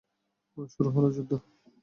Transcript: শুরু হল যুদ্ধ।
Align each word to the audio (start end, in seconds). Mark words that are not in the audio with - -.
শুরু 0.73 0.89
হল 0.95 1.05
যুদ্ধ। 1.15 1.31